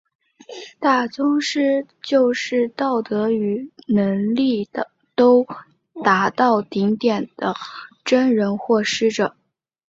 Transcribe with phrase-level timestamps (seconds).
[0.79, 4.67] 大宗师就是道德与能力
[5.13, 5.45] 都
[6.03, 7.53] 达到顶点的
[8.03, 9.35] 真人或师者。